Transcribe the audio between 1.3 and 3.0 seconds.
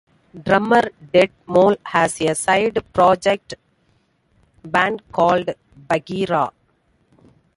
Moll has a side